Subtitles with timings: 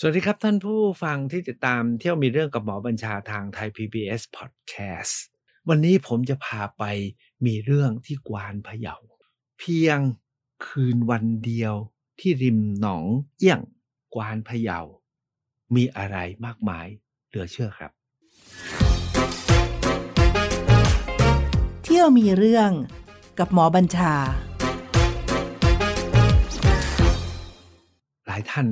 [0.00, 5.14] สวัสดีครับท่านผู้ฟังที่ติดตามเที่ยวมีเรื่องกับหมอบัญชาทางไทย PBS Podcast
[5.68, 6.84] วันนี้ผมจะพาไป
[7.46, 8.96] มีเรื่องที่กวานพะเยา
[9.58, 9.98] เพียง
[10.66, 11.74] คืนวันเดียว
[12.20, 13.04] ที่ริมหนอง
[13.38, 13.60] เอี้ยง
[14.14, 14.78] กวานพะเยา
[15.74, 16.86] มีอะไรมากมาย
[17.28, 17.92] เหลือเชื่อครับ
[21.84, 22.70] เที่ยวมีเรื่อง
[23.38, 24.14] กับหมอบัญชา
[28.26, 28.68] หลายท่าน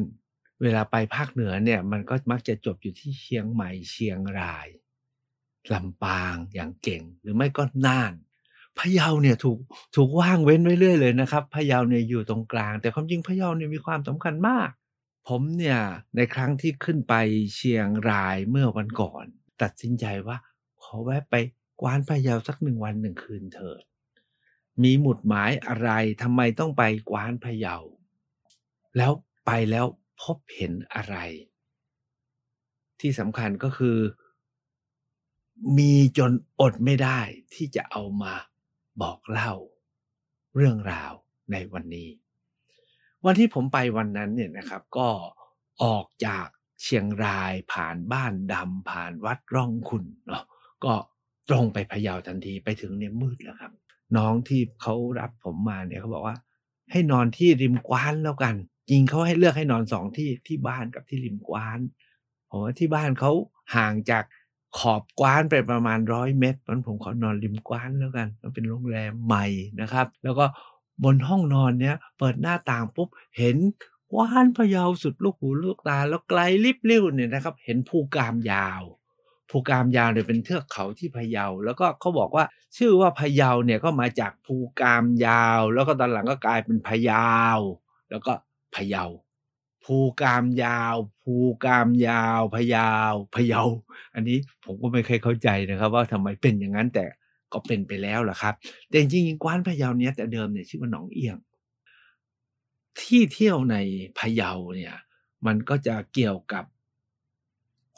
[0.63, 4.69] เวลาไปภาคเหนือเนี่ยมันก็มักจะจบอยู่ที่เชียงใหม่เชียงราย
[5.73, 8.13] ลำปางอย่างเก่งหรือไม่ก็น่าน
[8.79, 9.59] พะเยาเนี่ยถูก
[9.97, 14.71] ถูกว่างเว้นไว้เรื่อยเลยนะครับพะเยาเนี่ยอยู่ตรงกลาง แต่ความจริงพะเยาเนี่ยมีความสำคัญมาก
[15.29, 15.79] ผมเนี่ย
[16.17, 17.15] ในครั้งที่ขึ้นไป
[17.55, 19.25] เชียงรายเมื่อวันก่อน
[19.63, 20.37] ตัดสินใจว่า
[20.83, 21.35] ขอแวะไป
[21.81, 23.83] กวานพะเยาสักหนึ่งวันหนึ่งคืนเถิด
[24.83, 25.91] มีหมุดหมายอะไร
[26.23, 27.77] ทำไมต้องไปกวานพะเยา
[28.97, 29.13] แล้ว
[29.47, 29.87] ไปแล้ว
[30.23, 31.17] พบเห็นอะไร
[33.01, 33.99] ที่สำคัญก็คือ
[35.79, 37.21] มีจนอดไม่ได้
[37.55, 38.35] ที่จะเอามา
[39.03, 39.53] บอกเล่า
[40.57, 41.13] เรื่องราว
[41.53, 42.09] ในวันนี้
[43.25, 45.09] วันที่ผมไปวันนั้นเนี่ยนะครับ ก็
[45.83, 46.47] ออกจาก
[46.83, 50.45] เชียงรายผ่านบ้านดำผ่านวัดร่องคุณเนาะ
[50.85, 50.93] ก็
[51.49, 53.73] ตรงไปพะเยาทันทีไปถึงเนี่ยมืดแล้วครับ
[54.17, 56.37] น้องที่เขารับผมมาเนี่ยเขาบอกว่า
[56.91, 58.55] ให้นอนที่ริมกว้านแล้วกัน
[58.91, 61.81] จริงเขาให้เลือกให้นอนสองที่ที่บ้านกับที่ริมกว้าน
[62.51, 63.33] ผมว่าที่บ้านเขา
[63.77, 64.25] ห่างจาก
[64.79, 69.47] ขอบกว้านไปประมาณร้อยเมตรเพราะผมขอนอนริมกว้านแล้วกันมันเป็นโรงแรมใหม่
[69.81, 70.45] นะครับ แล้วก็
[71.05, 73.57] บนห้องนอนเนี้ยเปิดหน้าต่างปุ๊บเห็น
[74.13, 78.83] กว้านพะเยาสุดลูกหูลูกตา แล้วไกลลิบลิ่วเนี่ยนะครับ เห็นภูกามยาว
[79.51, 82.45] ภูกามยาวเนี่ยเป็นเทือกเขาที่พะเยา แล้วก็เขาบอกว่า
[82.77, 87.31] ชื่อว่าพะเยาเนี่ยก็มาจากภูกามยาว แล้วก็ตอนหลังก็กลายเป็นพะเยา
[88.11, 88.33] แล้วก็
[88.77, 89.05] พะเยา
[89.85, 92.93] ภูกามยาว ภูกามยาวพะเยา
[93.35, 93.63] พะเยา
[94.15, 97.07] อันนี้ผมก็ไม่เคยเข้าใจนะครับ ว่าทำไมเป็นอย่างนั้นแต่
[97.53, 98.55] ก็เป็นไปแล้วล่ะครับ
[98.89, 101.39] แต่จริงๆกว้านพะเยาเนี้ยแต่เดิมเนี่ยชื่อว่าหนองเอียง
[103.01, 103.77] ที่เที่ยวใน
[104.19, 104.95] พะเยาเนี่ย
[105.47, 106.65] มันก็จะเกี่ยวกับ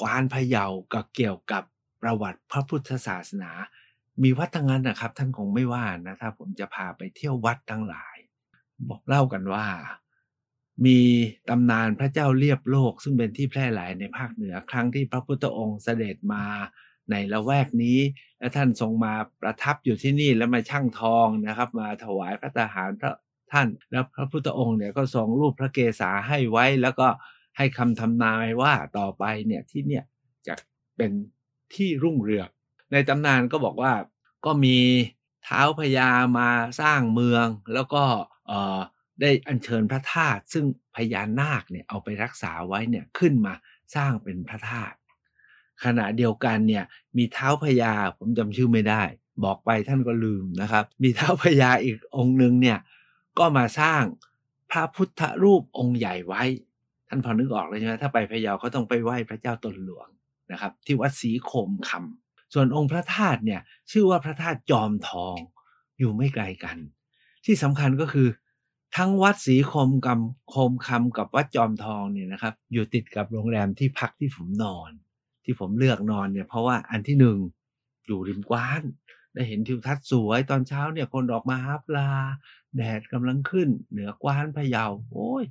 [0.01, 1.65] กวานพะเยากับเกี่ยวกับ
[2.03, 3.51] ประวัติพระพุทธศาสนา
[4.23, 8.17] มีวัดทั้งนั้นนะครับ ท่านคงไม่ว่านะถ้าผมจะพาไปเที่ยววัดทั้งหลาย
[8.89, 9.67] บอกเล่ากันว่า
[10.85, 10.99] มี
[11.49, 16.45] ตำนานพระเจ้าเรียบโลก ซึ่งเป็นที่แพร่หลายในภาคเหนือครั้งที่พระพุทธองค์เสด็จมา
[17.11, 17.99] ในละแวกนี้
[18.39, 23.13] และท่านทรงมาประทับอยู่ที่นี่แล้วมาช่างทองนะครับ มาถวายพระทหารพระ
[23.53, 27.09] ท่าน แล้วพระพุทธองค์เนี่ยก็ทรงรูปพระเกศาให้ไว้แล้วก็
[27.57, 30.05] ให้คำทำนายว่าต่อไปเนี่ยที่เนี่ย
[30.47, 30.55] จะ
[30.97, 31.11] เป็น
[31.75, 32.49] ที่รุ่งเรือง
[32.93, 33.93] ในตำนานก็บอกว่า
[34.47, 34.79] ก็มี
[35.45, 36.49] เท้าพญามา
[36.81, 38.03] สร้างเมืองแล้วก็
[38.47, 38.81] เอ่อ
[39.21, 40.65] ได้อัญเชิญพระธาตุซึ่ง
[40.97, 43.55] พญานาคเนี่ยเอาไปรักษาไว้เนี่ยขึ้นมา
[43.95, 44.97] สร้างเป็นพระธาตุ
[45.85, 46.85] ขณะเดียวกันเนี่ย
[47.17, 49.03] มีเท้าพญาผมจำชื่อไม่ได้
[49.45, 52.79] บอกไปท่านก็ลืมนะครับ มีเท้าพญาอีกองค์หนึ่งเนี่ย
[53.39, 54.03] ก็มาสร้าง
[54.71, 56.43] พระพุทธรูปองค์ใหญ่ไว้
[57.09, 60.09] ท่านพอนึกออกเลยใช่ไหมถ้าไปพะเยาเขาต้องไปไหว้พระเจ้าตนหลวง
[60.53, 63.61] นะครับ ที่วัดศรีโคมคำส่วนองค์พระธาตุเนี่ย
[63.91, 65.37] ชื่อว่าพระธาตุจอมทอง
[65.99, 66.77] อยู่ไม่ไกลกัน
[67.45, 68.29] ที่สำคัญก็คือ
[68.97, 74.91] ทั้งวัดศรีคมคำโคมคำกับวัดจอมทองเนี่ยนะครับ อยู่ติดกับโรงแรมที่พักที่ผมนอน
[75.45, 77.39] ที่ผมเลือกนอนเนี่ยเพราะว่าอันที่หนึ่ง
[78.07, 78.83] อยู่ริมกว้าน
[79.35, 82.11] ได้เห็นทิวทัศน์สวยตอนเช้าเนี่ยคนออกมาหาปลา
[82.77, 85.45] แดดกำลังขึ้น เหนือกว้านพะเยาโอ้ย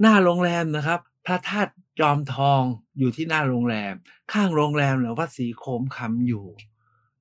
[0.00, 2.62] หน้าโรงแรมนะครับพระธาตุจอมทอง
[2.98, 3.94] อยู่ที่หน้าโรงแรม
[4.32, 6.46] ข้างโรงแรมหรือวัดศรีโคมคำอยู่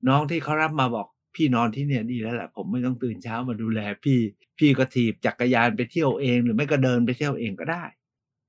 [0.07, 1.07] น้องที่เขารับมาบอก
[1.37, 4.19] พี่นอนที่เนี่ยดีแล้วแหละผมไม่ต้องตื่นเช้ามาดูแลพี่
[4.59, 7.83] พี่ก็ถีบจักรยานไปเที่ยวเอง หรือไม่ก็เดินไปเที่ยวเองก็ได้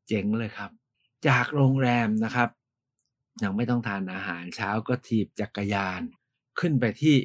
[0.09, 0.71] เจ๋งเลยครับ
[1.29, 2.49] จากโรงแรมนะครับ
[3.43, 6.01] ยังไม่ต้องทานอาหารเช้าก็ถีบจักรยาน
[6.61, 7.17] ขึ้นไปที่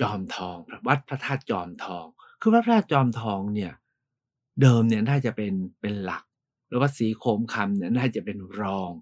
[0.00, 0.56] จอมทอง
[0.88, 2.06] วัดพระธาตุจอมทอง
[2.40, 3.72] คือวัดพระธาตุจอมทองเนี่ย
[4.60, 6.24] เดิมเนี่ยน่าจะเป็นเป็นหลัก
[6.68, 8.92] หรือว่าสีโคมคำเนี่ยน่าจะเป็นรอง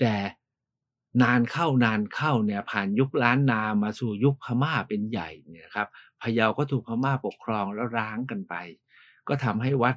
[0.00, 0.14] แต่
[1.22, 5.88] นานเข้านานเข้าเนี่ยผ่านยุคล้านนามาสู่ยุคพม่าเป็นใหญ่เนี่ยครับ
[6.20, 8.54] พะเยาก็ถูกพม่าปกครองแล้วร้างกันไป
[9.28, 9.94] ก็ทำให้วัด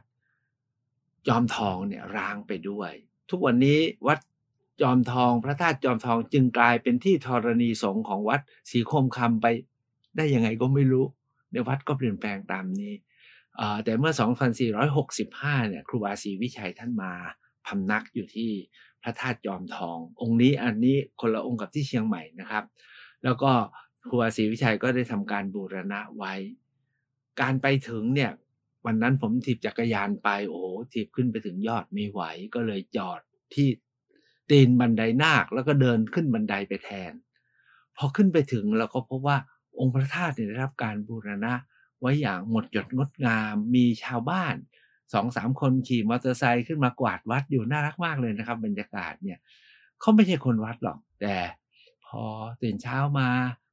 [1.27, 2.91] จอมทองเนี่ยร้างไปด้วย
[3.29, 4.19] ทุกวันนี้วัด
[4.81, 9.45] จอมทองพระธาตุจอมทองจึงกลายเป็นที่ธรณีสงฆ์ของวัดศรีโคมคำไป
[10.17, 11.05] ได้ยังไงก็ไม่รู้
[11.51, 12.93] ในวัดก็เปลี่ยนแปลงตามนี้
[13.83, 14.13] แต่เมื่อ
[14.91, 17.11] 2465 เนี่ยครูบาศรีวิชัยท่านมา
[17.67, 18.51] พำนักอยู่ที่
[19.03, 22.63] พระธาตุจอมทอง องค์นี้อันนี้คนละองค์กับที่เชียงใหม่นะครับ
[23.23, 23.51] แล้วก็
[24.07, 26.33] ครูบาศรีวิชัยก็ได้ทำการบูรณะไว้
[27.41, 28.31] การไปถึงเนี่ย
[28.85, 32.21] วันนั้นผมถีบจักรยานไปโอ้โหถีบขึ้นไปถึงยอดไม่ไหว
[32.55, 33.19] ก็เลยจอด
[33.53, 33.67] ที่
[34.49, 37.13] ตีนบันไดนาคแล้วก็เดินขึ้นบันไดไปแทน
[37.97, 39.37] พอขึ้นไปถึงเราก็พบว่า
[39.79, 41.53] องค์พระธาตุเนี่ยได้รับการบูรณะ
[41.99, 44.55] ไว้อย่างหมดจดงดงามมีชาวบ้าน
[45.13, 49.39] สองสามคนขี่มอเตอร์ไซค์ขึ้นมากวาดวัดอยู่น่ารักมากเลยนะครับ บรรยากาศเนี่ย
[49.99, 51.35] เขาไม่ใช่คนวัดหรอก แต่
[52.07, 52.23] พอ
[52.61, 53.29] ตื่นเช้ามา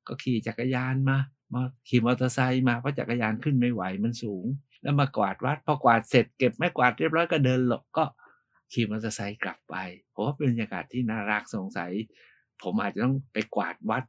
[0.06, 1.18] ก็ขี่จักรยานมา
[1.52, 4.44] มาขี่มอเตอร์ไซค์มาเพราะจักรยานขึ้นไม่ไหวมันสูง
[4.82, 8.04] แล้วมากวาดวัดพอกวาดเสร็จเก็บไม้กวาดเรียบร้อยก็เดินหลบก็
[8.72, 9.74] ขี่มอเตอร์ไซค์กลับไป
[10.14, 11.90] ผมว่าเป็นบรรยากาศที่น่ารักสงสัย
[12.62, 14.04] ผมอาจจะต้องไปกวาดวัด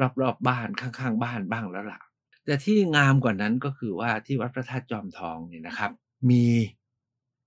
[0.00, 2.00] รอบๆบบ้านข้างๆ บ้านบ้างแล้วล่ะ
[2.44, 5.92] แต่ที่งามกว่านั้นก็คือว่าที่วัดพระธาตุจอมทองเนี่ยนะครับ
[6.30, 6.44] มี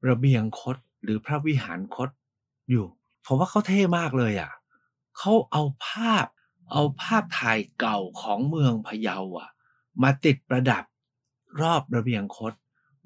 [0.10, 2.10] ระเบียงคดหรือพระวิหารคด
[2.70, 2.86] อยู่
[3.26, 4.52] ผมว่าเขาเท่มากเลยอะ
[5.18, 6.26] เขาเอาภาพ
[6.72, 9.50] เอาภาพถ่ายเก่าของเมืองพะเยาอะ
[10.04, 10.84] มาติดประดับ
[11.62, 12.54] รอบระเบียงคด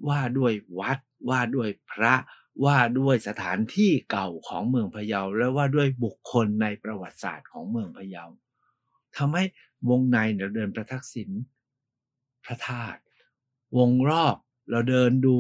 [0.07, 1.00] ว่าด้วยวัด
[1.30, 2.13] ว่าด้วยพระ
[2.65, 8.25] ว่าด้วยสถานที่เก่าของเมืองพะเยา และว่าด้วยบุคคลในประวัติศาสตร์ของเมืองพะเยา
[9.18, 9.44] ทำให้
[9.89, 11.30] วงในเราเดินประทักษิณ
[12.45, 13.00] พระธาตุ
[13.77, 14.36] วงรอบ
[14.69, 15.36] เราเดินดู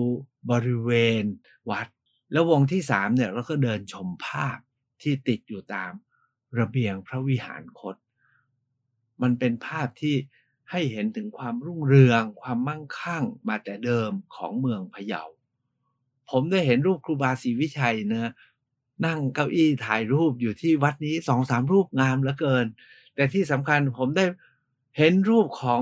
[0.51, 0.91] บริเว
[1.21, 1.23] ณ
[1.69, 1.87] วัด
[2.31, 4.57] แล้ววงที่สามเนี่ยเราก็เดินชมภาพ
[5.01, 5.91] ที่ติดอยู่ตาม
[6.59, 7.95] ระเบียงพระวิหารคต
[9.21, 10.15] มันเป็นภาพที่
[10.71, 15.23] ให้เห็นถึงความรุ่งเรือง ความมั่งคั่งมาแต่เดิมของเมืองพะเยา
[16.29, 18.33] ผมได้เห็นรูปครูบาศรีวิชัยเนะ
[19.05, 22.65] นั่งเก้าอี้ถ่ายรูปอยู่ที่วัดนี้สองสามรูปงามเหลือเกิน
[23.15, 24.25] แต่ที่สำคัญผมได้
[24.97, 25.81] เห็นรูปของ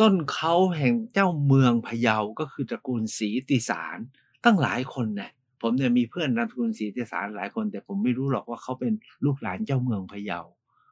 [0.00, 3.98] ต้นเขาแห่งเจ้าเมืองพะเยาก็คือตระกูลศรีติสาร
[4.44, 5.30] ตั้งหลายคนเนี่ย
[5.60, 8.92] ผมเนี่ยมีเพื่อนนามสกุลศรีติสารหลายคน แต่ผมไม่รู้หรอกว่าเขาเป็น
[9.24, 10.40] ลูกหลานเจ้าเมืองพะเยา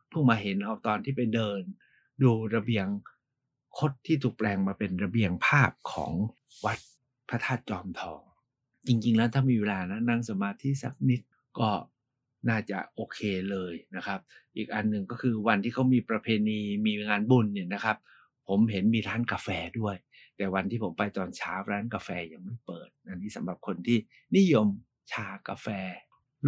[0.08, 1.60] เพิ่งมาเห็นเอาตอนที่ไปเดิน
[2.22, 2.86] ดูระเบียง
[3.78, 6.12] คดที่ถูกแปลงมาเป็นระเบียงภาพของ
[6.64, 6.78] วัด
[7.28, 8.20] พระธาตุจอมทอง
[8.86, 11.20] จริง ๆ แล้วถ้ามีเวลานะนั่งสมาธิสักนิด
[11.58, 11.70] ก็
[12.48, 13.18] น่าจะโอเค
[13.50, 14.20] เลยนะครับ
[14.56, 17.96] อีกอันหนึ่งก็คือวันที่เขามีประเพณีมีงานบุญเนี่ยนะครับ
[18.50, 19.48] ผมเห็นมีร้านกาแฟ
[19.78, 19.96] ด้วย
[20.36, 23.98] แต่วันที่ผมไปตอนเช้าร้านกาแฟยังไม่เปิดอันนี้สำหรับคนที่
[24.36, 24.68] นิยม
[25.12, 25.68] ชากาแฟ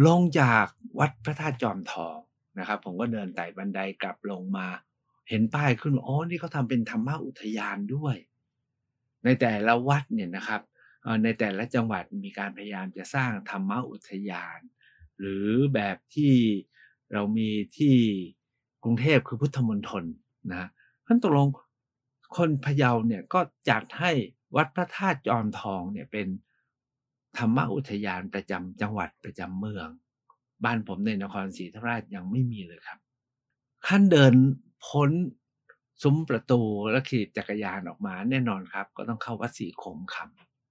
[0.05, 0.65] ลงจาก
[0.99, 2.17] วัดพระธาตุจอมทอง
[2.59, 4.67] นะครับ ผมก็เดินไต่บันไดกลับลงมา
[5.29, 8.15] เห็นป้ายขึ้นอ๋อนี่เขาทาเป็นธรรมอุทยานด้วย
[9.23, 10.61] ในแต่ละวัดเนี่ยนะครับ
[11.23, 14.59] ในแต่ละจังหวัดมีการพยายามจะสร้างธรรมอุทยาน
[15.19, 16.33] หรือแบบที่
[17.13, 17.95] เรามีที่
[18.83, 20.03] กรุงเทพคือพุทธมณฑล
[20.53, 20.67] นะ
[21.05, 21.47] ท่านตกลง
[22.37, 23.39] คนพะเยาเนี่ยก็
[23.69, 24.11] จัดให้
[24.55, 26.27] วัดพระธาตุจอมทองเนี่ยเป็น
[27.37, 29.87] ธรรมอุทยานประจำจังหวัดประจำเมือง
[30.63, 32.99] บ้านผมในนครศรีธรรมราชยังไม่มีเลยครับ
[33.87, 34.33] ขั้นเดิน
[34.85, 35.11] พ้น
[36.03, 40.15] ซุ้มประตูและขี่จักรยานออกมาแน่นอนครับ ก็ต้องเข้าวัดศรีคมค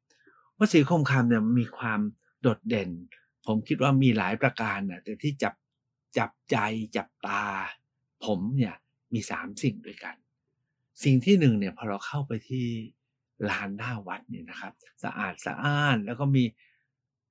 [0.02, 2.00] ำวัดศรีคมคำเนี่ยมีความ
[2.40, 2.90] โดดเด่น
[3.46, 5.54] ผมคิดว่ามีหลายประการนะแต่ที่จับ
[6.18, 6.56] จับใจ
[6.96, 7.42] จับตา
[8.24, 8.74] ผมเนี่ย
[9.12, 10.16] มีสามสิ่งด้วยกัน
[11.04, 12.66] สิ่งที่หนึ่งเนี่ยพอเราเข้าไปที่
[13.50, 14.72] ลานหน้าวัดเนี่ยนะครับ
[15.04, 16.44] สะอาดสะอ้านแล้วก็มี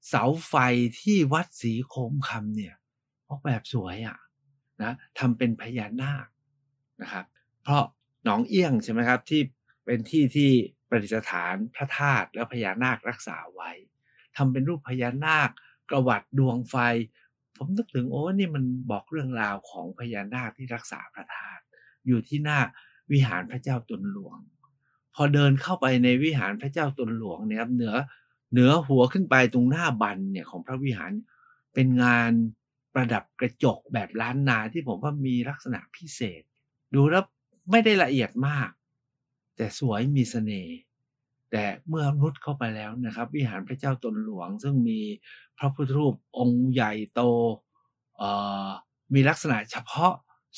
[0.07, 0.53] เสาไฟ
[1.01, 2.75] ที่วัดศรีโคมคำเนี่ย
[3.27, 4.17] ออกแบบสวยอะ่ะ
[4.81, 6.27] นะทำเป็นพญานาค
[7.01, 7.25] นะครับ
[7.63, 7.83] เพราะ
[8.23, 9.41] หนองเอี้ยงใช่ไหมครับที่
[9.85, 10.51] เป็นที่ที่
[10.89, 13.71] ประดิษฐานพระธาตุแล้วพญานาครักษาไว้
[14.37, 15.49] ทำเป็นรูปพญานาค
[15.89, 16.75] ประวัติดวงไฟ
[17.57, 21.63] ผมนึกถึงโอ้นี่มันบอกเรื่องราวของพญานาคที่รักษาพระธาตุ
[22.07, 22.59] อยู่ที่หน้า
[23.11, 24.37] วิหารพระเจ้าตนหลวง
[25.15, 27.93] พอเดินเข้าไปในวิหารพระเจ้าตนหลวงเนี่ยครับเหนือ
[28.51, 31.11] เหนือหัวขึ้นไปตรงหน้าบันเนี่ยของพระวิหาร
[31.73, 32.31] เป็นงาน
[32.93, 36.41] ประดับกระจกแบบล้านนาที่ผมว่ามีลักษณะพิเศษ
[36.93, 37.23] ดูแล้ว
[37.71, 38.69] ไม่ได้ละเอียดมาก
[39.55, 40.77] แต่สวยมีเสน่ห์
[41.51, 44.99] แต่เมื่อรุดเข้าไปแล้วนะครับ วิหารพระเจ้าตนหลวง ซึ่งมี
[45.57, 47.21] พระพุทธรูปองค์ใหญ่โต
[49.13, 50.13] มีลักษณะเฉพาะ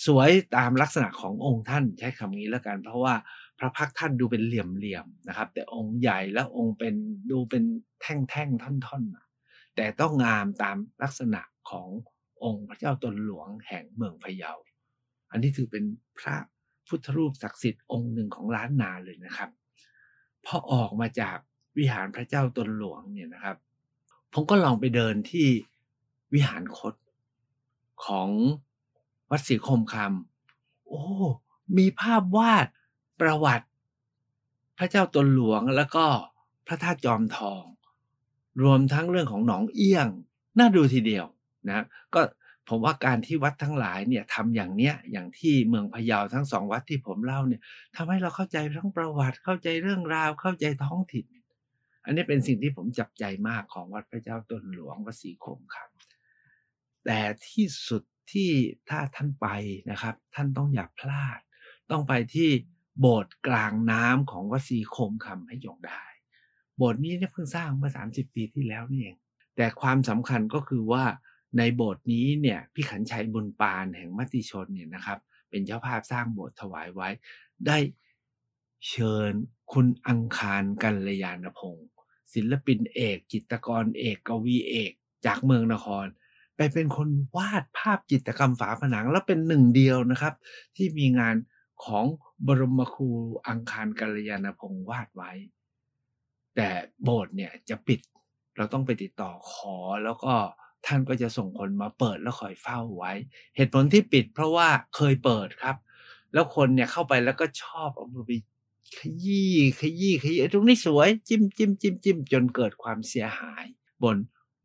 [0.06, 3.16] สวยตามลักษณะขององค์ท่านใช้คำนี้แล้วกัน เพราะว่า
[3.60, 6.96] พระพักท่านดูเป็นเหลี่ยมๆนะครับ แต่องค์ใหญ่และองค์เป็น
[7.32, 7.64] ดูเป็น
[8.02, 11.90] แท่งๆท่อนๆแต่ต้องงามตามลักษณะของ
[12.44, 14.54] องค์พระเจ้าตนหลวงแห่งเมืองพะเยา
[15.32, 15.84] อันนี้ถือเป็น
[16.20, 16.36] พระ
[16.88, 19.50] พุทธรูปศักดิ์สิทธิ์องค์หนึ่งของล้านนาเลยนะครับ
[20.46, 21.38] พอออกมาจาก
[21.78, 23.58] วิหารพระเจ้าตนหลวงเนี่ยนะครับ
[24.34, 25.48] ผมก็ลองไปเดินที่
[26.34, 26.94] วิหารคด
[28.06, 28.30] ของ
[29.30, 31.04] วัดศรีคมคำโอ้
[31.78, 32.68] มีภาพวาด
[33.22, 33.68] ประวัติ
[34.78, 36.06] พระเจ้าตนหลวงแล้วก็
[36.68, 37.64] พระธาตุจอมทอง
[38.64, 40.08] รวมทั้งเรื่องของหนองเอี้ยง
[40.58, 41.26] น่าดูทีเดียว
[41.68, 42.22] นะก็
[42.70, 47.62] ผมว่าการที่วัดทั้งหลายเนี่ยทำอย่างเนี้ยอย่างที่เมืองพะเยาทั้งสองวัดที่ผมเล่าเนี่ย
[47.96, 51.26] ทำให้เราเข้าใจทั้งประวัติเข้าใจเรื่องราวเข้าใจท้องถิ่น
[52.06, 58.50] อันนี้เป็นสิ่งที่ผมจับใจมากของวัดพระเจ้าตนหลวงวัดศรีคมคำแต่ที่สุด ที่
[58.90, 59.48] ถ้าท่านไป
[59.92, 61.40] นะครับ ท่านต้องอย่าพลาด
[61.92, 62.50] ต้องไปที่
[63.00, 66.04] โบสถ์กลางน้ำของวัดศรีโคมคำให้ยงได้
[66.78, 69.18] โบสถ์นี้เนี่ยเพิ่งสร้างเมื่อ 30 ปีที่แล้วนี่เอง
[69.56, 71.04] แต่ความสำคัญก็คือว่า
[71.58, 77.10] ในโบสถ์นี้เนี่ยพี่ขันชัยบุญปานแห่งมติชนเนี่ยนะครับ เป็นเจ้าภาพสร้างโบสถ์ถวายไว้
[77.68, 77.78] ได้
[78.90, 79.32] เชิญ
[79.74, 81.90] คุณอังคารกัลยาณพงศ์
[82.34, 84.92] ศิลปินเอก จิตรกรเอกกวีเอก
[85.26, 86.06] จากเมืองนคร
[86.56, 90.34] ไปเป็นคนวาดภาพจิตรกรรมฝาผนัง แล้วเป็นหนึ่งเดียวนะครับ
[90.76, 91.36] ที่มีงาน
[91.86, 92.06] ของ
[92.48, 93.10] บรมครู
[93.48, 95.32] อังคารกัลยาณพงศ์วาดไว้
[96.56, 96.70] แต่
[97.04, 98.00] โบสถ์เนี่ยจะปิด
[98.58, 100.34] เราต้องไปติดต่อขอแล้วก็
[100.86, 103.14] ท่านก็จะส่งคนมาเปิดแล้วคอยเฝ้าไว้
[103.56, 105.76] เหตุผลที่ปิดเพราะว่าเคยเปิดครับ
[106.34, 108.32] แล้วคนเนี่ยเข้าไปแล้วก็ชอบเอามือไป
[108.98, 113.66] ขยี้ขยี้ขยี้ตรงนี้สวย จิ้มจิ้มจิ้มจิ้มจนเกิดความเสียหาย
[114.04, 114.18] บน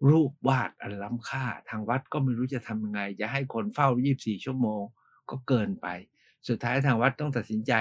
[0.08, 3.88] รูปวาดอันล้ำค่า ทางวัดก็ไม่รู้จะทำยังไง จะให้คนเฝ้า
[4.18, 4.82] 24 ชั่วโมง
[5.30, 5.86] ก็เกินไป
[6.48, 7.72] สุดท้ายทางวัดต้องตัดสินใจ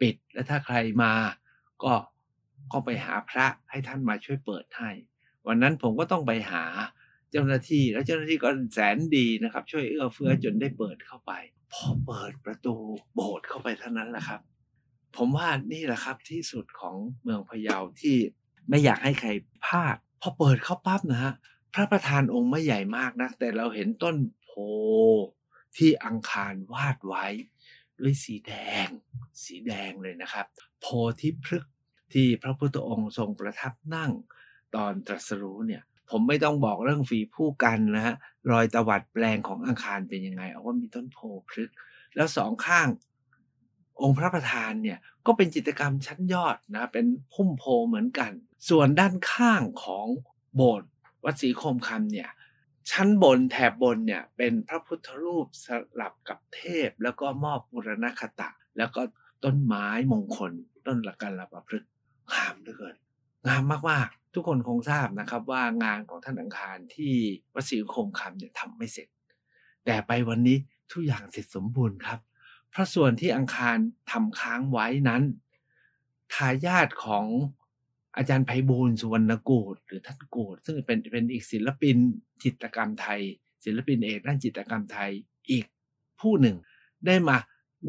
[0.00, 1.12] ปิด และถ้าใครมา
[1.84, 1.94] ก็
[2.72, 4.90] ก็ไปหาพระให้ท่านมาช่วยเปิดให้
[5.46, 6.64] วันนั้นผมก็ต้องไปหา
[7.30, 11.32] เจ้าหน้าที่ แล้วเจ้าหน้าที่ก็แสนดีนะครับ ช่วยเอื้อเฟื้อจนได้เปิดเข้าไป
[11.72, 12.74] พอเปิดประตู
[13.14, 14.40] โบสถ์เข้าไปเท่านั้นแหละครับ
[15.16, 18.16] ผมว่านี่แหละครับที่สุดของเมืองพะเยาที่
[18.68, 19.30] ไม่อยากให้ใคร
[19.64, 21.34] พลาด พอเปิดเข้าปั๊บนะฮะ
[21.74, 24.50] พระประธานองค์ไม่ใหญ่มากนะแต่เราเห็นต้นโพ
[25.76, 27.26] ที่อังคารวาดไว้
[28.00, 28.52] ด้วยสีแด
[28.86, 28.88] ง
[29.44, 30.46] สีแดงเลยนะครับ
[30.80, 30.86] โพ
[31.20, 31.72] ธิพฤกษ์
[32.12, 34.12] ที่พระพุทธองค์ทรงประทับนั่ง
[34.74, 38.14] ตอนตรัสรู้เนี่ยผมไม่ต้องบอกเรื่องฝีผู้กันนะฮะ
[38.50, 41.18] รอยตวัดแปลงของอังคารเป็นยังไง เอาว่ามีต้นโพ
[41.50, 41.76] พฤกษ์
[42.14, 42.88] แล้วสองข้าง
[44.02, 48.32] องค์พระประธานเนี่ยก็เป็นจิตรกรรมชั้นยอดนะเป็นพุ่มโพเหมือนกัน
[48.68, 50.06] ส่วนด้านข้างของ
[50.54, 50.90] โบสถ์
[51.24, 52.30] วัดศรีโคมคำเนี่ย
[52.90, 55.66] ชั้นบนแถบบนเนี่ยเป็นพระพุทธรูปส
[56.00, 58.48] ลับกับเทพ แล้วก็มอบบุรณคตะ
[58.78, 59.02] แล้วก็
[59.44, 60.52] ต้นไม้มงคล
[60.86, 61.90] ต้นละกันละประพฤกษ์
[62.32, 62.96] งามเหลือเกิน
[63.48, 67.14] งามมากๆ ทุกคนคงทราบนะครับว่างานของท่านอังคารที่
[67.54, 69.08] วัดศรีโคมคำเนี่ยทำไม่เสร็จ
[69.84, 70.58] แต่ไปวันนี้
[70.92, 72.20] ทุกอย่างเสร็จสมบูรณ์ครับ
[72.70, 73.76] เพราะส่วนที่อังคาร
[74.10, 75.22] ทำค้างไว้นั้น
[76.34, 77.24] ทายาทของ
[78.16, 81.96] อาจารย์ไพบูลสุวรรณโกดหรือท่านโกดซึ่งเป็นเป็นอีกศิลปิน
[82.42, 83.20] จิตรกรรมไทย
[83.64, 85.10] ศิลปินเอกด้านจิตรกรรมไทย
[85.50, 85.66] อีก
[86.20, 86.56] ผู้หนึ่ง
[87.06, 87.36] ได้มา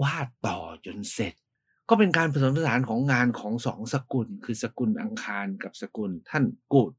[0.01, 1.33] วาดต่อจนเสร็จ
[1.89, 6.91] ก็เป็นการผสมผสานของงานของสองสกุล คือสกุลอังคารกับสกุลท่านโกด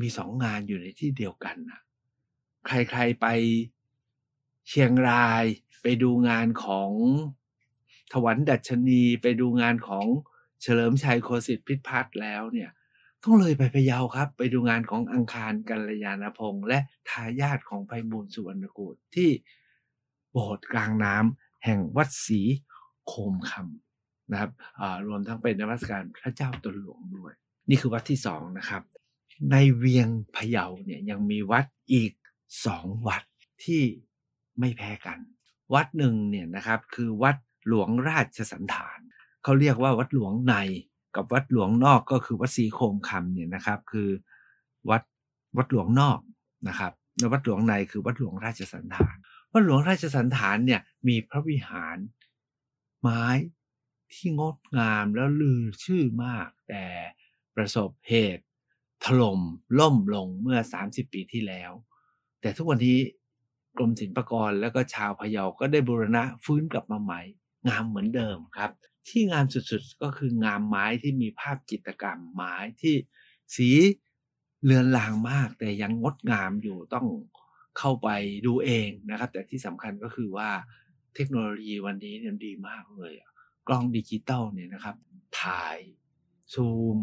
[0.00, 1.80] มีสองงานอยู่ในที่เดียวกันนะ
[2.66, 3.26] ใครๆไป
[4.68, 5.44] เชียงราย
[5.82, 6.90] ไปดูงานของ
[8.12, 10.06] ถวันดัชนีไปดูงานของ
[10.62, 12.70] เฉลิมชัยโคสิทธิพิพัฒน์แล้วเนี่ย
[13.24, 19.30] ต้องเลยไปพะเยาครับ ไปดูงานของอังคารกัลยาณพงษ์และทายาทของไพบูลสุวรรณกูฏที่
[20.30, 22.40] โบสถ์กลางน้ำแห่งวัดศรี
[23.06, 24.50] โคมคำนะครับ
[25.06, 27.32] รวมทั้งเป็นนมัสการพระเจ้าตนหลวงด้วย
[27.68, 28.82] นี่คือวัดที่สองนะครับ
[29.50, 32.12] ในเวียงพะเยาเนี่ยยังมีวัดอีก
[32.66, 33.22] สองวัด
[33.64, 33.82] ที่
[34.58, 35.18] ไม่แพ้กัน
[35.74, 37.36] วัดหนึ่งเนี่ยนะครับคือวัด
[37.68, 38.98] หลวงราชสันฐาน
[39.42, 40.54] เขาเรียกว่าวัดหลวงใน
[41.16, 44.08] กับวัดหลวงนอกก็คือวัดศรีโคมคำเนี่ยนะครับ คือ
[44.90, 45.02] วัด
[45.56, 46.18] วัดหลวงนอก
[46.68, 49.14] นะครับแล้ววัดหลวงในคือวัดหลวงราชสันฐาน
[49.52, 51.96] วัดหลวงราชสันฐานเนี่ยมีพระวิหาร
[53.00, 53.24] ไม้
[54.12, 56.84] ที่งดงามแล้วลือชื่อมาก แต่
[57.56, 58.44] ประสบเหตุ
[59.04, 59.40] ถล่ม
[59.78, 61.72] ล่มลงเมื่อ 30 ปีที่แล้ว
[62.40, 62.98] แต่ทุกวันนี้
[63.76, 67.20] กรมศิลปากรแล้วก็ชาวพะเยาก็ได้บูรณะฟื้นกลับมาใหม่
[67.68, 68.70] งามเหมือนเดิมครับ
[69.08, 72.94] ที่งามสุดๆก็คืองามไม้ที่มีภาพจิตรกรรมไม้ที่
[73.56, 73.70] สี
[74.64, 77.06] เลือนลางมากแต่ยังงดงามอยู่ต้อง
[77.78, 78.08] เข้าไป
[78.46, 80.50] ดูเองนะครับ แต่ที่สำคัญก็คือว่า
[81.14, 83.12] เทคโนโลยีวันนี้เนี่ยดีมากเลย
[83.68, 84.96] กล้องดิจิตอลเนี่ยนะครับ
[85.42, 85.78] ถ่าย
[86.54, 86.96] ซูม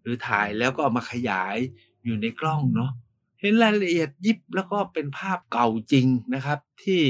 [0.00, 1.56] หรือถ่ายแล้วก็มาขยาย
[2.04, 2.92] อยู่ในกล้องเนาะ
[3.40, 7.02] เห็นรายละเอียดยิบแล้วก็เป็นภาพเก่าจริงนะครับ ที่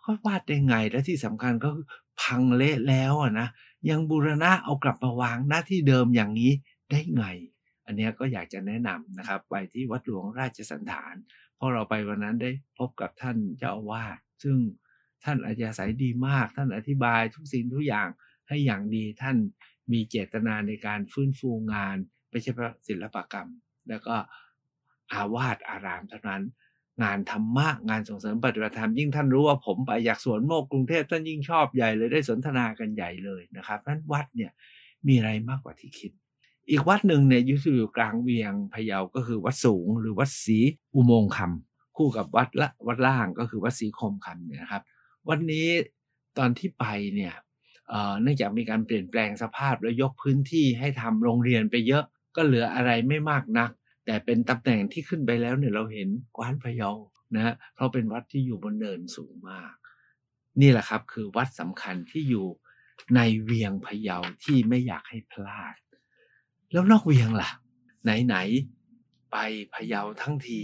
[0.00, 1.86] เขาวาดได้ไงและที่สำคัญก็คือ
[2.22, 3.48] พังเละแล้วอะนะ
[3.90, 6.52] ยังบูรณะเอากลับมาวางหน้าที่เดิมอย่างนี้
[6.90, 7.24] ได้ไง
[7.86, 11.14] อันนี้ก็อยากจะแนะนำนะครับ ไปที่วัดหลวงราชสันฐาน
[11.56, 14.56] เพราะเราไปวันนั้นได้พบกับท่านเจ้าอาวาสซึ่ง
[15.24, 18.08] ท่านอาจารย์สายดีมาก ท่านอธิบายทุกสิ่งทุกอย่าง
[18.48, 19.36] ให้อย่างดีท่าน
[19.92, 21.96] มีเจตนาในการฟื้นฟูงาน
[22.30, 22.52] ไม่ใช่
[22.88, 23.48] ศิลปกรรม
[23.88, 24.14] แล้วก็
[25.12, 26.42] อาวาสอารามเท่านั้น
[27.02, 34.50] งานธรรมะงานส่งเสริมปฏิบัติธรรมยิ่งท่านรู้ว่าผมไปอยากสวนโมกกรุงเทพท่านยิ่งชอบใหญ่เลยได้สนทนากันใหญ่เลยนะครับนั้นวัดเนี่ย
[35.06, 36.12] มีอะไรมากกว่าที่คิด
[36.70, 40.58] อีกวัดหนึ่งเนี่ยอยู่กลางเวียงพะเยาก็คือวัดสูง หรือวัดศรี
[40.94, 41.48] อุโมงคำค
[41.96, 44.82] คู่กับวัดละวัดล่างก็คือวัดศรีคมคำเนี่ยนะครับ
[45.28, 45.68] วันนี้
[46.38, 47.34] ตอนที่ไปเนี่ย
[48.22, 52.04] เนื่องจากมีการเปลี่ยนแปลงสภาพแล้วยกพื้นที่ให้ทำโรงเรียนไปเยอะ
[52.36, 53.70] ก็เหลืออะไรไม่มากนัก
[54.10, 56.90] แต่เป็นตำแหน่งที่ขึ้นไปแล้วเนี่ยเราเห็นกว้านพะเยา
[57.34, 59.74] นะฮะเพราะเป็นวัดที่อยู่บนเนินสูงมาก
[60.60, 62.46] นี่แหละครับคือวัดสำคัญที่อยู่
[63.16, 65.76] ในเวียงพะเยาที่ไม่อยากให้พลาด
[66.72, 67.50] แล้วนอกเวียงล่ะ
[68.26, 69.36] ไหนๆไป
[69.74, 70.60] พะเยาทั้งที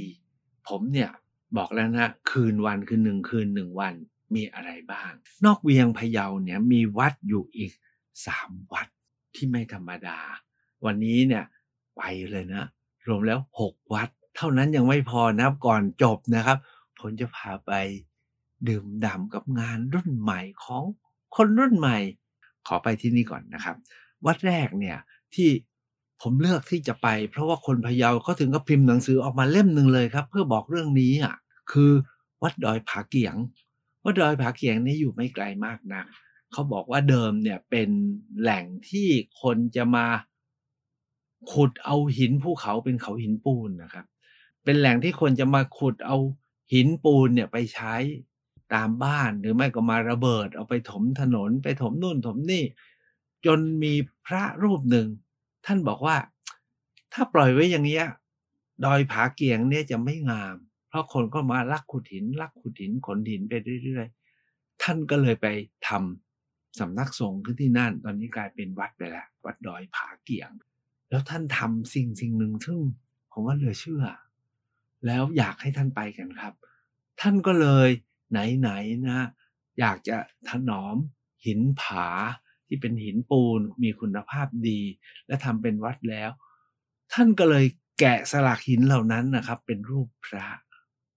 [0.68, 1.10] ผมเนี่ย
[1.56, 3.94] บอกแล้วนะคืนวันคือหนึ่งคืนหนึ่งวัน
[4.34, 5.12] มีอะไรบ้าง
[5.44, 7.72] นอกเวียงพะเยาเนี่ยมีวัดอยู่อีก
[8.26, 8.88] สามวัด
[9.34, 10.18] ที่ไม่ธรรมดา
[10.84, 11.44] วันนี้เนี่ย
[11.96, 12.64] ไปเลยนะ
[13.08, 16.58] รวมแล้วหกวัด เท่านั้นยังไม่พอนะก่อนจบนะครับ
[16.98, 17.72] ผมจะพาไป
[18.68, 20.82] ดื่มด่ำกับงานรุ่นใหม่ของ
[21.36, 21.98] คนรุ่นใหม่
[22.66, 23.76] ขอไปที่นี่ก่อนนะครับ
[24.26, 24.98] วัดแรกเนี่ย
[25.34, 25.48] ที่
[26.22, 31.34] ผมเลือกที่จะไป เพราะว่าคนพะเยาเขาถึงก็พิมพ์หนังสือออกมาเล่มหนึ่งเลยครับ เพื่อบอกเรื่องนี้อะ
[31.72, 31.92] คือ
[32.42, 33.36] วัดดอยผาเกียง
[34.04, 36.02] วัดดอยผาเกียงนี่อยู่ไม่ไกลมากนะ
[36.52, 37.88] เขาบอกว่าเดิมเนี่ยเป็น
[38.40, 39.08] แหล่งที่
[39.42, 40.06] คนจะมา
[41.52, 44.06] ขุดเอาหินภูเขาเป็นเขาหินปูนนะครับ
[44.64, 46.16] เป็นแหล่งที่คนจะมาขุดเอา
[46.72, 47.94] หินปูนเนี่ยไปใช้
[48.74, 52.64] ตามบ้านหรือไม่ก็มาระเบิด เอาไปถมถนนไปถมนู่นถมนี่
[53.46, 53.92] จนมี
[54.26, 55.08] พระรูปหนึ่ง
[55.66, 56.16] ท่านบอกว่า
[57.12, 58.00] ถ้าปล่อยไว้อย่างนี้
[58.84, 60.56] ดอยผาเกียงเนี่ยจะไม่งาม
[60.88, 65.46] เพราะคนก็มาลักขุดหิน ลักขุดหินขนหินไปเรื่อยๆ ท่านก็เลยไป
[65.88, 70.50] ทำสำนักสงฆ์ขึ้นที่นั่น ตอนนี้กลายเป็นวัดไปแล้ววัดดอยผาเกียง
[71.10, 72.78] แล้วท่านทำสิ่งสิ่งหนึ่งซึ่ง
[73.32, 74.04] ผมว่าเหลือเชื่อ
[75.06, 76.54] แล้วอยากให้ท่านไปกันครับ
[77.20, 77.88] ท่านก็เลย
[78.30, 79.28] ไหนๆนะ
[79.80, 80.16] อยากจะ
[80.48, 80.96] ถนอม
[81.46, 82.06] หินผา
[82.66, 84.80] ที่เป็นหินปูนมีคุณภาพดี
[85.26, 86.30] และทำเป็นวัดแล้ว
[87.12, 87.66] ท่านก็เลย
[88.00, 90.48] แกะสลักหินเหล่านั้นนะครับ เป็นรูปพระ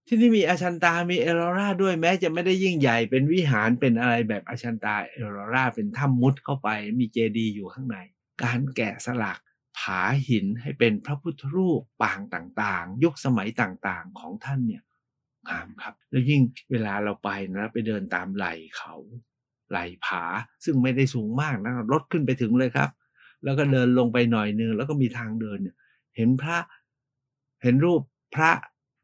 [0.06, 7.96] ที่นี่มีอาชันตา มีเอโรราด้วยแม้จะไม่ได้ยิ่งใหญ่เป็นวิหารเป็นอะไรแบบอาชันตาเอโรราเป็นถ้ำมุดเข้าไป มีเจดีย์อยู่ข้างใน
[8.42, 9.38] การแกะสลัก
[9.80, 14.82] ผาหินให้เป็นพระพุทธรูปปางต่างๆ ยุคสมัยต่างๆของท่านเนี่ย
[15.48, 18.94] งามครับ แล้วยิ่งเวลาเราไปนะไปเดินตามไหลเขา
[19.70, 20.22] ไหลผา
[20.64, 22.90] ซึ่งไม่ได้สูงมากนะรถขึ้นไปถึงเลยครับ
[23.44, 25.76] แล้วก็เดินลงไปหน่อยนึงแล้วก็มีทางเดินเนี่ย
[26.16, 26.58] เห็นพระ
[27.62, 28.00] เห็นรูป
[28.34, 28.52] พระ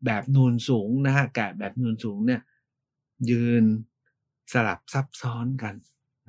[0.04, 2.40] แบบนูนสูงนะฮะแกะแบบนูนสูงเนี่ย
[3.30, 3.64] ยืน
[4.52, 5.74] สลับซับซ้อนกัน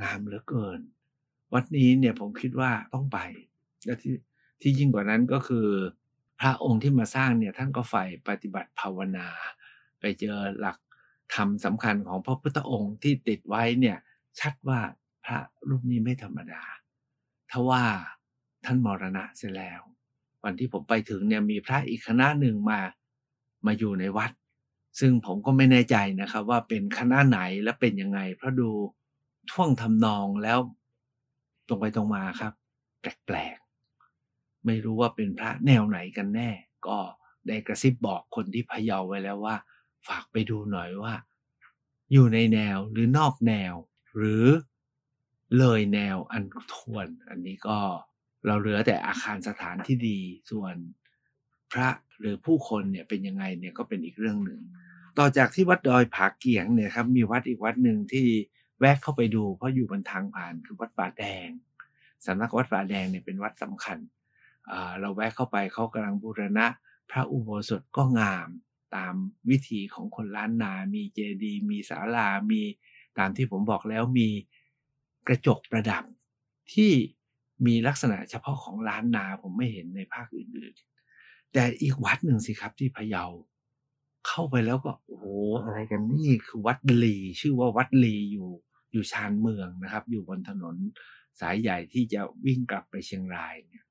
[0.01, 0.79] งามเหลือเกิน
[1.53, 3.19] วัดนี้เนี่ยผมคิดว่าต้องไป
[3.85, 4.13] และที่
[4.61, 5.67] ที่ยิ่งกว่านั้นก็คือ
[6.39, 9.27] พระองค์ที่มาสร้างเนี่ยท่านก็ใฝ่ปฏิบัติภาวนา
[9.99, 10.77] ไปเจอหลัก
[11.35, 13.97] ธรรมสำคัญของพระพุทธองค์ที่ติดไว้เนี่ย
[14.39, 14.79] ชัดว่า
[15.25, 15.37] พระ
[15.69, 16.63] รูปนี้ไม่ธรรมดา
[17.51, 17.83] ทว่า
[18.65, 19.81] ท่านมรณะเสียแล้ว
[20.43, 22.79] วันที่ผมไปถึงเนี่ยมีพระอีกคณะหนึ่งมา
[23.65, 24.31] มาอยู่ในวัด
[24.99, 28.69] ซึ่งผมก็ไม่แน่ใจนะครับ ว่าเป็นคณะไหนและเป็นยังไง เพราะดู
[29.51, 30.59] ท่วงทำนองแล้ว
[31.67, 32.53] ตรงไปตรงมาครับ
[33.25, 33.57] แปลก
[34.67, 36.49] ไม่รู้ว่าเป็นพระแนวไหนกันแน่
[36.87, 36.97] ก็
[37.47, 39.55] ได้กระซิบบอกคนที่พะเยาไว้แล้วว่า
[40.07, 41.13] ฝากไปดูหน่อยว่า
[42.11, 43.73] อยู่ในแนวหรือนอกแนว
[44.17, 44.45] หรือ
[45.57, 47.79] เลยแนวอันทวน อันนี้ก็
[48.45, 50.19] เราเหลือแต่อาคารสถานที่ดี
[50.51, 50.75] ส่วน
[51.71, 54.61] พระหรือผู้คนเนี่ยเป็นยังไงเนี่ยก็เป็นอีกเรื่องหนึ่ง
[55.17, 58.27] ต่อจากที่วัดดอยผาเกียงเนี่ยครับมีวัดอีกวัดหนึ่งที่
[58.79, 61.49] แวะเข้าไปดู เพราะอยู่บนทางผ่านคือวัดป่าแดง
[62.25, 63.97] สำนักวัดป่าแดงเนี่ยเป็นวัดสำคัญ
[64.99, 66.67] เราแวะเข้าไปเขากำลังบูรณะ
[67.11, 68.49] พระอุโบสถก็งาม
[68.95, 69.13] ตาม
[69.49, 72.61] วิถีของคนล้านนา มีเจดีย์มีศาลา มี
[73.17, 74.29] ตามที่ผมบอกแล้วมี
[75.27, 76.03] กระจกประดับ
[76.73, 76.91] ที่
[77.65, 83.25] มีลักษณะเฉพาะของล้านนาผมไม่เห็นในภาคอื่นๆ แต่อีกวัดหนึ่งสิครับที่พะเยา
[84.27, 85.25] เข้าไปแล้วก็โอ้โห
[85.63, 88.49] อะไรกันนี่คือวัดลีชื่อว่าวัดลีอยู่
[88.91, 90.75] อยู่ชานเมืองนะครับ อยู่บนถนน
[91.39, 93.85] สายใหญ่ที่จะวิ่งกลับไปเชียงรายเนี่ย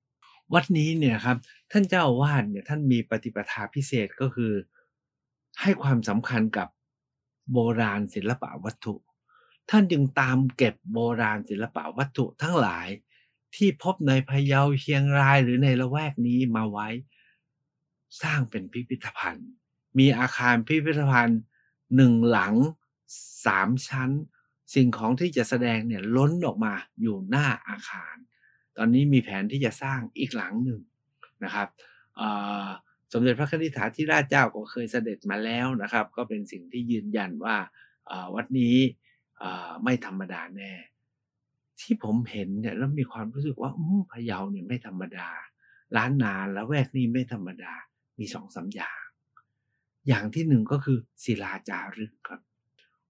[0.54, 1.36] วัดนี้เนี่ยครับ
[1.70, 4.52] ท่านเจ้าวาดเนี่ยท่านมีปฏิปทาพิเศษก็คือ
[5.60, 6.68] ให้ความสำคัญกับ
[7.52, 8.94] โบราณศิลปะวัตถุ
[9.70, 12.88] ท่านจึงตามเก็บโบราณศิลปะวัตถุทั้งหลาย
[13.54, 16.88] ที่พบในพะเยาเชียงรายหรือในละแวกนี้มาไว้
[18.22, 19.50] สร้างเป็นพิพิธภัณฑ์
[19.98, 21.40] มีอาคารพิพิธภัณฑ์
[21.96, 22.54] หนึ่งหลัง
[23.46, 24.10] สามชั้น
[24.74, 28.16] สิ่งของที่จะแสดงเนี่ยล้นออกมาอยู่หน้าอาคาร
[28.76, 30.80] ตอนนี้มีแผนที่จะสร้างอีกหลังหนึ่ง
[31.44, 31.68] นะครับ
[33.12, 37.56] สมเด็จพระนิธิถาธิราชเจ้าก็เคยเสด็จมาแล้วนะครับ ก็เป็นสิ่งที่ยืนยันว่า
[38.34, 38.76] วัดนี้
[39.84, 40.72] ไม่ธรรมดาแน่
[41.80, 43.70] ที่ผมเห็นเนี่ยแล้วมีความรู้สึกว่า
[44.12, 45.28] พะเยาเนี่ยไม่ธรรมดา
[45.96, 47.72] ล้านนาแล้วแวกนี้ไม่ธรรมดา
[48.18, 49.00] มีสองสาอย่าง
[50.08, 52.40] อย่างที่หนึ่งก็คือศิลาจารึกครับ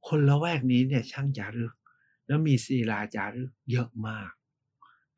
[0.09, 1.75] คนละแวกนี้เนี่ยช่างจารึก
[2.27, 4.31] แล้วมีศิลาจารึกเยอะมาก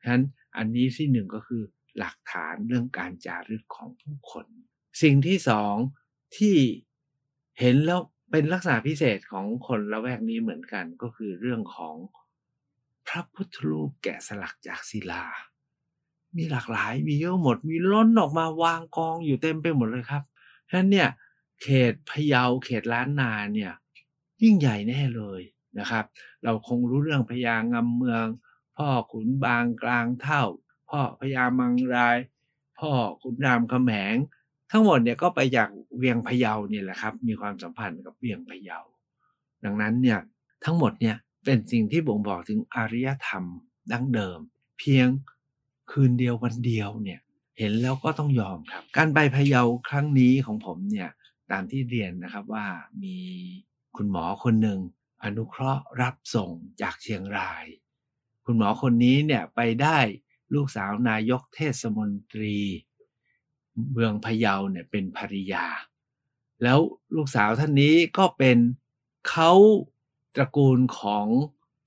[0.01, 0.23] ฉะนั้น
[0.57, 1.63] อันนี้ที่หนึ่งก็คือ
[1.97, 4.45] หลักฐานเรื่องการจารึกของผู้คน
[5.01, 5.75] สิ่งที่สอง
[6.37, 6.55] ที่
[7.59, 11.95] เห็นแล้วเป็นลักษณะพิเศษของคนละแวกนี้เหมือนกันก็คือเรื่องของ
[13.07, 15.25] พระพุทธรูปแกะสลักจากศิลา
[16.37, 20.23] มีหลากหลายมีเยอะหมดมีล้นออกมาวางกองอยู่เต็มไปหมดเลยครับ
[20.69, 21.09] ฉะนั้นเนี่ย
[21.61, 23.71] เขตพะเยาเขตล้านนาเนี่ย
[24.41, 25.41] ยิ่งใหญ่แน่เลย
[25.79, 26.05] นะครับ
[26.43, 28.25] เราคงรู้เรื่องพญางำเมือง
[28.79, 30.43] พ่อขุนบางกลางเท่า
[30.89, 32.17] พ่อพญามังราย
[32.79, 34.15] พ่อขุนรามคำแหง
[34.71, 38.79] ทั้งหมดเนี่ยก็ไปจากเวียงพะเยาเนี่ยแหละครับ มีความสัมพันธ์กับเวียงพะเยา
[39.63, 40.19] ดังนั้นเนี่ย
[40.65, 41.15] ทั้งหมดเนี่ย
[41.45, 43.43] เป็นสิ่งที่บ่งบอกถึงอารยธรรม
[43.91, 44.39] ดั้งเดิม
[44.79, 45.07] เพียง
[45.91, 47.19] คืนเดียววันเดียวเนี่ย
[47.57, 51.09] เห็นแล้วก็ต้องยอมครับ การไปพะเยาครั้งนี้ของผมเนี่ย
[51.51, 52.65] ตามที่เรียนนะครับว่า
[53.03, 53.17] มี
[53.95, 54.79] คุณหมอคนหนึ่ง
[55.23, 57.65] อนุเคราะห์รับส่งจากเชียงราย
[58.51, 59.97] คุณหมอคนนี้เนี่ยไปได้
[60.53, 62.57] ลูกสาวนายกเทศมนตรี
[63.91, 65.65] เมืองพะเยาเนี่ยเป็นภริยา
[66.63, 66.79] แล้ว
[67.15, 68.57] ลูกสาวท่านนี้ก็เป็น
[69.29, 69.51] เขา
[70.35, 71.27] ตระกูลของ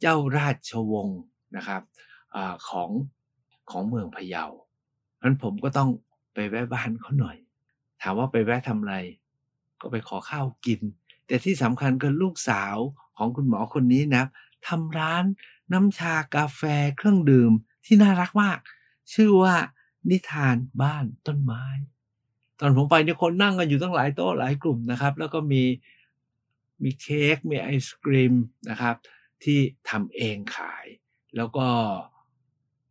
[0.01, 1.21] เจ้าราชวงศ์
[1.57, 1.83] นะครับ
[2.35, 2.37] อ
[2.69, 2.91] ของ
[3.71, 4.45] ของเมืองพะเยา
[5.23, 5.91] นั้นผมก็ต้อง
[6.35, 7.37] ไปแวะบ้านเขาหน่อย
[8.03, 8.97] ถามว่าไปแวะทำอะไร
[9.81, 10.81] ก็ไปขอข้าวกิน
[11.27, 12.77] แต่ที่สำคัญคือลูกสาว
[13.17, 14.25] ของคุณหมอคนนี้นะ
[14.69, 15.25] ทำร้าน
[15.73, 16.63] น้ำชากาแฟ
[16.97, 17.53] เครื่องดื่ม
[17.85, 18.59] ที่น่ารักมาก
[19.15, 19.55] ชื่อว่า
[20.11, 21.65] นิทานบ้านต้นไม้
[22.61, 25.63] ตอนผมไปเนี่ยคนนั่งกันอยู่ตั้งหลายโต๊ะหลายกลุ่มนะครับ แล้วก็มี
[26.83, 28.35] มีเค้กมีไอศกรีม
[28.71, 28.97] นะครับ
[29.45, 29.59] ที่
[29.91, 30.87] ทำเองขาย
[31.37, 31.67] แล้วก็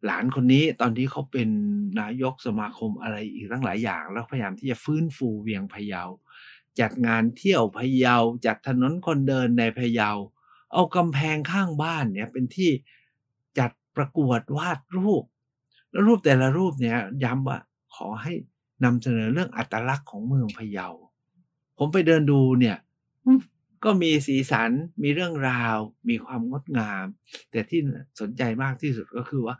[0.05, 1.49] หลานคนนี้ตอนที่เขาเป็น
[2.01, 6.03] นายกสมาคมอะไรอีกตั้งหลายอย่าง แล้วพยายามที่จะฟื้นฟูเวียงพะเยา
[6.79, 10.10] จัดงานเที่ยวพะเยาจัดถนนคนเดินในพะเยา
[10.73, 12.71] เอากำแพงข้างบ้านเนี่ยเป็นที่
[13.60, 15.23] จัดประกวดวาดรูป
[15.91, 17.60] แล้วรูปแต่ละรูปเนี่ยย้ำว่า
[17.95, 18.34] ขอให้
[18.84, 20.89] นำเสนอเรื่องอัตลักษณ์ของเมืองพะเยา
[21.77, 22.77] ผมไปเดินดูเนี่ย
[23.84, 24.71] ก็มีสีสัน
[25.03, 25.77] มีเรื่องราว
[26.10, 27.05] มีความงดงาม
[27.51, 27.79] แต่ที่
[28.19, 29.55] สนใจมากที่สุดก็คือว่า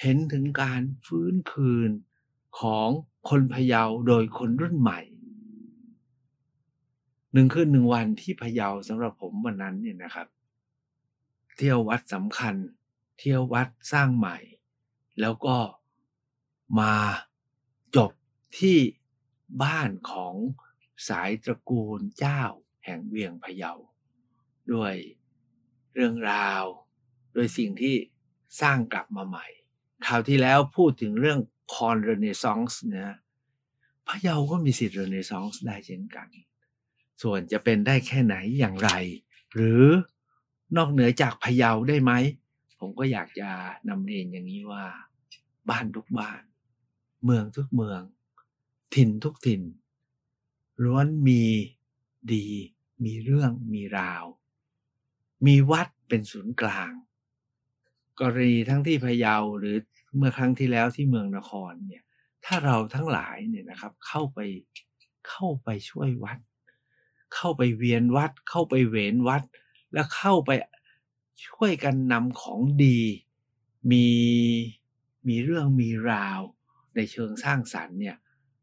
[0.00, 1.90] เห็นถึงการฟื้นคืน
[2.60, 2.88] ของ
[3.28, 5.00] คนพะเยาโดยคนรุ่นใหม่
[7.32, 10.28] หนึ่งคืนหนึ่งวันที่พะเยาสำหรับผมวันนั้นเนี่ยนะครับ
[11.56, 12.54] เที่ยววัดสำคัญ
[13.18, 14.36] เที่ยววัดสร้างใหม่
[15.20, 15.56] แล้วก็
[16.80, 16.94] มา
[17.96, 18.10] จบ
[18.58, 18.78] ที่
[19.62, 20.34] บ้านของ
[21.08, 22.42] สายตระกูลเจ้า
[22.84, 23.72] แห่งเวียงพะเยา
[24.72, 24.94] ด้วย
[25.94, 26.64] เรื่องราว
[27.32, 27.96] โดยสิ่งที่
[28.60, 29.46] สร้างกลับมาใหม่
[30.06, 31.38] คราวที่แล้วพูดถึงเรื่อง
[31.74, 33.16] คอนเรเนซองส์นะ
[34.08, 36.28] พะเยาก็มีสิทธิ์เรเนซองส์ได้เช่นกัน
[37.22, 38.90] ส่วนจะเป็นได้แค่ไหนอย่างไร
[39.54, 39.82] หรือ
[40.76, 42.12] นอกเหนือจากพะเยาได้ไหม
[42.78, 43.50] ผมก็อยากจะ
[43.88, 44.84] นำเรียนอย่างนี้ว่า
[45.70, 46.42] บ้านทุกบ้าน
[47.24, 48.00] เมืองทุกเมือง
[48.94, 49.62] ถิ่นทุกถิ่น
[50.84, 51.42] ล้วนมี
[52.32, 52.46] ดี
[53.04, 54.24] มีเรื่องมีราว
[55.46, 56.92] มีวัดเป็นศูนย์กลาง
[58.20, 59.76] กรณีทั้งที่พะเยาหรือ
[60.16, 62.04] เมื่อครั้งที่แล้วที่เมืองนครเนี่ย
[62.44, 64.38] ถ้าเราทั้งหลายเนี่ยนะครับ เข้าไป
[65.28, 66.38] เข้าไปช่วยวัด
[67.34, 69.42] เข้าไปเวียนวัด เข้าไปเวนวัด
[69.92, 70.50] แล้วเข้าไป
[71.46, 73.00] ช่วยกันนำของดี
[73.90, 74.08] มี
[75.28, 76.40] มีเรื่องมีราว
[76.94, 78.16] ในเชิงสร้างสรรค์เนี่ย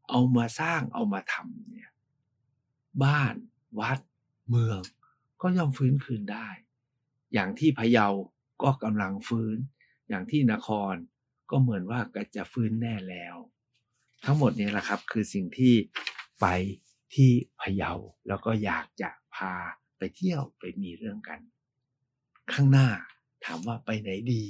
[0.08, 1.92] เอามาสร้างเอามาทำเนี่ย
[3.04, 3.34] บ้าน
[3.80, 3.98] วัด
[4.48, 4.80] เมือง
[5.40, 6.48] ก็ย่อมฟื้นคืนได้
[7.32, 8.08] อย่างที่พะเยา
[8.62, 9.56] ก็กำลังฟื้น
[10.08, 10.94] อย่างที่นคร
[11.50, 13.36] ก็เหมือนว่าก็จะฟื้นแน่แล้ว
[14.24, 15.74] ทั้งหมดนี้แหละครับ คือสิ่งที่
[16.40, 16.46] ไป
[17.14, 17.92] ที่พะเยา
[18.28, 19.52] แล้วก็อยากจะพา
[19.98, 21.40] ไปเที่ยวไปมีเรื่องกัน
[22.52, 22.88] ข้างหน้า
[23.44, 24.44] ถามว่าไปไหนดี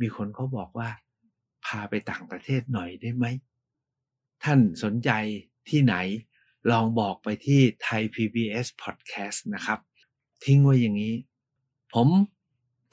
[0.00, 0.90] มีคนเขาบอกว่า
[1.66, 3.26] พาไปต่างประเทศหน่อยได้ไหม
[4.44, 5.10] ท่านสนใจ
[5.68, 5.94] ที่ไหน
[6.70, 9.78] ลองบอกไปที่ไทย PBS Podcast นะครับ
[10.44, 11.14] ทิ้งไว้อย่างนี้
[11.94, 12.08] ผม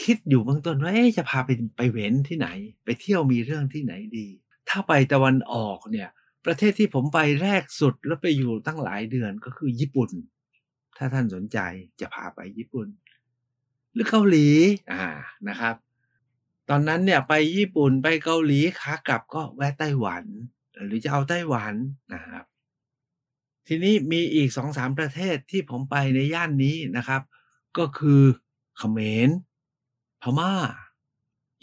[0.04, 2.48] คิดอยู่เบื้องต้นว่าจะพาไปไปเว้นที่ไหน
[2.84, 4.28] ไปเที่ยวมีเรื่องที่ไหนดี
[4.70, 6.10] ถ้าไปตะวันออกเนี่ย
[6.46, 10.10] ประเทศที่ผมไปแรกสุดแล้วไปอยู่ตั้งหลายเดือนก็คือญี่ปุ่น
[10.98, 11.58] ถ้าท่านสนใจ
[12.00, 12.88] จะพาไปญี่ปุ่น
[13.94, 14.48] หรือเกาหลี
[14.92, 15.06] อ่า
[15.50, 15.76] นะครับ
[16.70, 20.24] ตอนนั้นเนี่ยไปญี่ปุ่นไปเกาหลีขากลับก็แวะไต้หวัน
[20.86, 21.74] หรือจะเอาไต้หวัน
[22.14, 22.46] นะครับ
[23.68, 27.22] ทีนี้มีอีกสองสามประเทศที่ผมไปในย่านนี้นะครับ
[27.78, 28.22] ก็คือ
[28.78, 29.30] เขมร
[30.22, 30.54] พม่า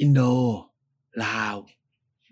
[0.01, 0.21] อินโด
[1.25, 1.57] ลาว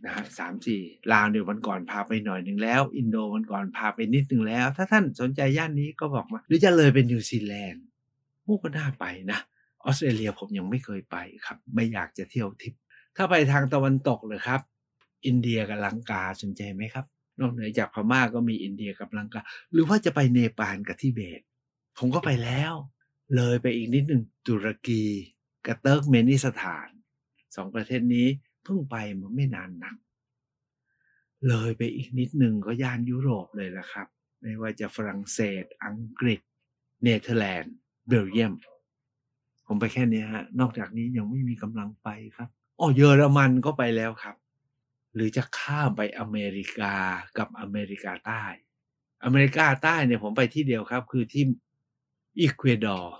[0.04, 0.82] นะฮะสามสี่
[1.12, 7.82] ลาวเดี๋ยววันก่อนพาไปหน่อยหนึ่งแล้ว อินโดวันก่อนพาไปนิดหนึ่งแล้ว ถ้าท่านสนใจย่านนี้ก็บอกมาหรือจะเลยเป็นนิวซีแลนด์
[8.46, 9.38] มูก็น่าไปนะ
[9.84, 12.80] ออสเตรเลียผมยังไม่เคยไปครับ ไม่อยากจะเที่ยวทิพย์
[13.16, 14.60] ถ้าไปทางตะวันตกเลยครับ
[15.26, 17.04] อินเดียกับลังกาสนใจไหมครับ
[17.40, 19.40] นอกเหนือจากพม่าก็มีอินเดียกับลังกา
[19.72, 21.40] หรือว่าจะไปเนปาลกับทิเบต
[21.98, 22.72] ผมก็ไปแล้ว
[23.36, 25.04] เลยไปอีกนิดหนึ่งตุรกี
[25.66, 26.88] กับเติร์กเมนิสถาน
[27.56, 28.28] สองประเทศนี้
[28.66, 29.96] เพิ่งไปมาไม่นานนัก
[31.48, 34.06] เลยไปอีกนิดหนึ่งก็ย่านยุโรปเลยละครับ
[34.40, 36.40] ไม่ว่าจะฝรั่งเศส อังกฤษ
[37.02, 37.74] เนเธอร์แลนด์
[38.08, 38.54] เบลเยียม
[39.66, 42.48] ผมไปแค่นี้ฮะ นอกจากนี้ยังไม่มีกำลังไปครับ
[42.80, 44.36] อ๋อเยอรมันก็ไปแล้วครับ
[45.14, 46.94] หรือจะข้ามไปอเมริกา
[47.38, 48.44] กับอเมริกาใต้
[49.24, 51.44] อเมริกาใต้เนี่ยผมไปที่เดียวครับ คือที่
[52.40, 53.16] อีควดอร์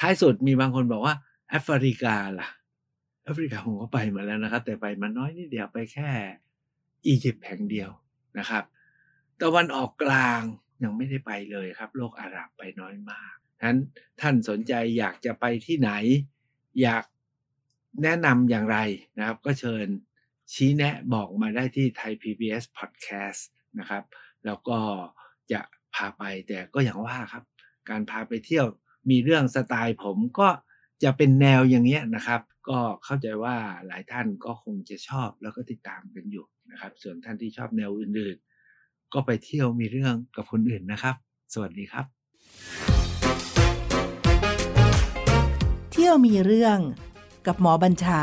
[0.00, 1.14] ท้ายสุดมีบางคนบอกว่า
[1.48, 2.48] แอฟริกาล่ะ
[3.26, 6.10] แอฟริกาผมก็ไปมาแล้วนะครับ แต่ไปมาน้อยนิดเดียวไปแค่
[7.06, 7.90] อียิปต์แห่งเดียว
[8.38, 8.64] นะครับ
[9.42, 10.40] ตะวันออกกลาง
[10.82, 13.78] ยังไม่ได้ไปเลยครับ โลกอาหรับไปน้อยมากฉะนั้น
[14.20, 15.90] ท่านสนใจอยากจะไปที่ไหน
[16.82, 17.04] อยาก
[18.02, 18.78] แนะนำอย่างไร
[19.18, 19.86] นะครับ ก็เชิญ
[20.52, 23.40] ชี้แนะบอกมาได้ที่ไทย PBS Podcast
[23.78, 24.04] นะครับ
[24.44, 24.78] แล้วก็
[25.52, 25.60] จะ
[25.94, 27.44] พาไปแต่ก็อย่างว่าครับ
[27.90, 28.66] การพาไปเที่ยว
[29.10, 30.48] มีเรื่องสไตล์ผมก็
[31.02, 41.14] จะเป็นแนวอย่างเงี้ยนะครับ ก็เข้าใจว่าหลายท่านก็คงจะชอบแล้วก็ติดตามกันอยู่นะครับ ส่วนท่านที่ชอบแนวอื่นๆ ก็ไปเที่ยวมีเรื่องกับคนอื่นนะครับ
[41.54, 42.04] สวัสดีครับ
[45.92, 46.78] เที่ยวมีเรื่อง
[47.46, 48.22] กับหมอบัญชา